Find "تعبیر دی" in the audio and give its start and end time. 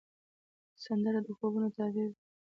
1.77-2.19